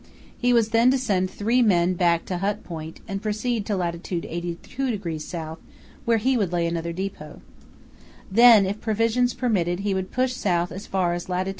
He 0.35 0.51
was 0.51 0.69
then 0.69 0.89
to 0.89 0.97
send 0.97 1.29
three 1.29 1.61
men 1.61 1.93
back 1.93 2.25
to 2.25 2.39
Hut 2.39 2.63
Point 2.63 3.01
and 3.07 3.21
proceed 3.21 3.67
to 3.67 3.77
lat. 3.77 3.93
82° 3.93 5.35
S., 5.53 5.57
where 6.05 6.17
he 6.17 6.35
would 6.35 6.51
lay 6.51 6.65
another 6.65 6.91
depot. 6.91 7.41
Then 8.31 8.65
if 8.65 8.81
provisions 8.81 9.35
permitted 9.35 9.81
he 9.81 9.93
would 9.93 10.09
push 10.09 10.33
south 10.33 10.71
as 10.71 10.87
far 10.87 11.13
as 11.13 11.29
lat. 11.29 11.49